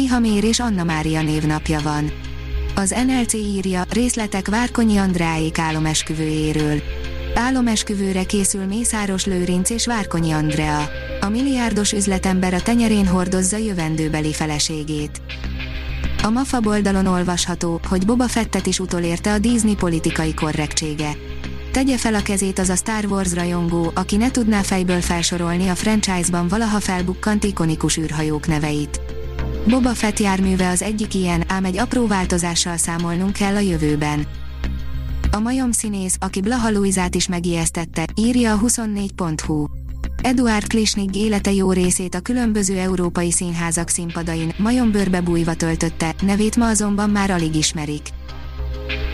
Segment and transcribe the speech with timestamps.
[0.00, 2.12] Tihamér és Anna Mária névnapja van.
[2.74, 6.82] Az NLC írja, részletek Várkonyi Andráék álomesküvőjéről.
[7.34, 10.88] Álomesküvőre készül Mészáros Lőrinc és Várkonyi Andrea.
[11.20, 15.20] A milliárdos üzletember a tenyerén hordozza jövendőbeli feleségét.
[16.22, 21.16] A MAFA oldalon olvasható, hogy Boba Fettet is utolérte a Disney politikai korrektsége.
[21.72, 25.74] Tegye fel a kezét az a Star Wars rajongó, aki ne tudná fejből felsorolni a
[25.74, 29.00] franchise-ban valaha felbukkant ikonikus űrhajók neveit.
[29.68, 34.26] Boba Fett járműve az egyik ilyen, ám egy apró változással számolnunk kell a jövőben.
[35.30, 39.66] A majom színész, aki Blaha Luizát is megijesztette, írja a 24.hu.
[40.22, 46.68] Eduard Klisnig élete jó részét a különböző európai színházak színpadain, majombőrbe bújva töltötte, nevét ma
[46.68, 48.08] azonban már alig ismerik.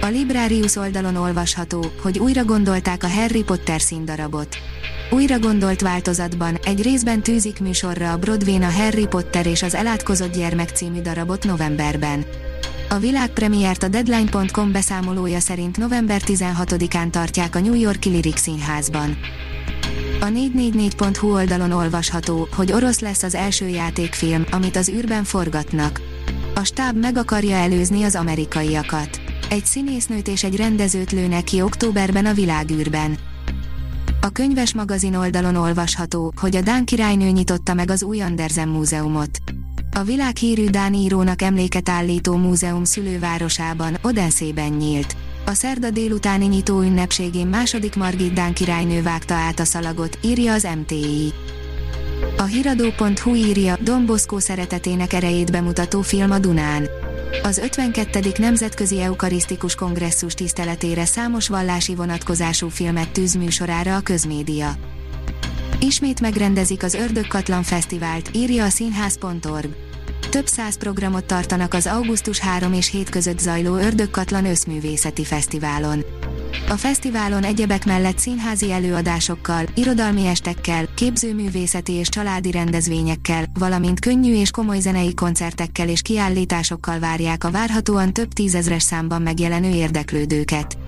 [0.00, 4.56] A Librarius oldalon olvasható, hogy újra gondolták a Harry Potter színdarabot.
[5.14, 10.36] Újra gondolt változatban, egy részben tűzik műsorra a Broadway a Harry Potter és az elátkozott
[10.36, 12.24] gyermek című darabot novemberben.
[12.88, 19.16] A világpremiért a Deadline.com beszámolója szerint november 16-án tartják a New Yorki Lyric Színházban.
[20.20, 26.00] A 444.hu oldalon olvasható, hogy orosz lesz az első játékfilm, amit az űrben forgatnak.
[26.54, 29.20] A stáb meg akarja előzni az amerikaiakat.
[29.50, 33.32] Egy színésznőt és egy rendezőt lőnek ki októberben a világűrben.
[34.24, 39.38] A könyves magazin oldalon olvasható, hogy a Dán királynő nyitotta meg az új Andersen múzeumot.
[39.92, 45.16] A világhírű Dán írónak emléket állító múzeum szülővárosában, Odenszében nyílt.
[45.46, 50.68] A szerda délutáni nyitó ünnepségén második Margit Dán királynő vágta át a szalagot, írja az
[50.78, 51.32] MTI.
[52.36, 57.03] A hiradó.hu írja, Don szeretetének erejét bemutató film a Dunán.
[57.42, 58.32] Az 52.
[58.38, 64.74] Nemzetközi Eukarisztikus Kongresszus tiszteletére számos vallási vonatkozású filmet tűz műsorára a közmédia.
[65.80, 69.76] Ismét megrendezik az Ördögkatlan Fesztivált, írja a színház.org.
[70.30, 76.04] Több száz programot tartanak az augusztus 3 és 7 között zajló Ördögkatlan Összművészeti Fesztiválon.
[76.68, 84.50] A fesztiválon egyebek mellett színházi előadásokkal, irodalmi estekkel, képzőművészeti és családi rendezvényekkel, valamint könnyű és
[84.50, 90.78] komoly zenei koncertekkel és kiállításokkal várják a várhatóan több tízezres számban megjelenő érdeklődőket.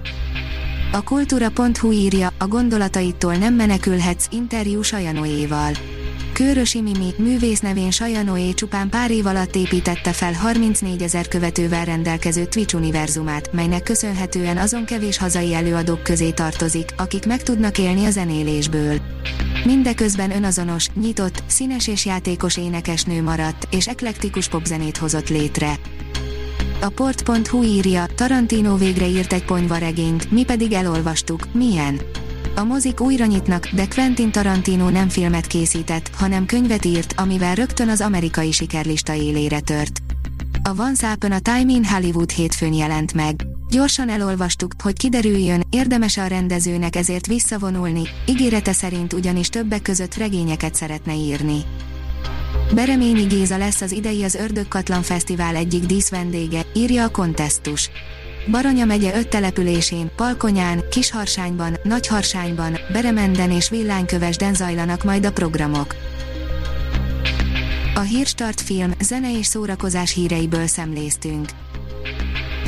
[0.92, 5.72] A kultúra.hu írja, a gondolataitól nem menekülhetsz interjú Sajanoéval.
[6.36, 12.44] Kőrösi Mimi, művész nevén Sajanoé csupán pár év alatt építette fel 34 ezer követővel rendelkező
[12.44, 18.10] Twitch univerzumát, melynek köszönhetően azon kevés hazai előadók közé tartozik, akik meg tudnak élni a
[18.10, 19.00] zenélésből.
[19.64, 25.74] Mindeközben önazonos, nyitott, színes és játékos énekesnő maradt, és eklektikus popzenét hozott létre.
[26.80, 32.00] A port.hu írja, Tarantino végre írt egy ponyvaregényt, mi pedig elolvastuk, milyen.
[32.58, 37.88] A mozik újra nyitnak, de Quentin Tarantino nem filmet készített, hanem könyvet írt, amivel rögtön
[37.88, 40.00] az amerikai sikerlista élére tört.
[40.62, 43.46] A Once Upon a Time in Hollywood hétfőn jelent meg.
[43.70, 50.74] Gyorsan elolvastuk, hogy kiderüljön, érdemes a rendezőnek ezért visszavonulni, ígérete szerint ugyanis többek között regényeket
[50.74, 51.60] szeretne írni.
[52.74, 57.90] Bereményi Géza lesz az idei az Ördögkatlan Fesztivál egyik díszvendége, írja a Kontesztus.
[58.50, 65.94] Baranya megye öt településén, Palkonyán, Kisharsányban, Nagyharsányban, Beremenden és Villánykövesden zajlanak majd a programok.
[67.94, 71.48] A Hírstart film, zene és szórakozás híreiből szemléztünk.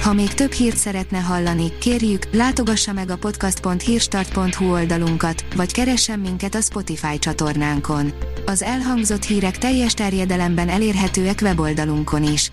[0.03, 6.55] Ha még több hírt szeretne hallani, kérjük, látogassa meg a podcast.hírstart.hu oldalunkat, vagy keressen minket
[6.55, 8.13] a Spotify csatornánkon.
[8.47, 12.53] Az elhangzott hírek teljes terjedelemben elérhetőek weboldalunkon is.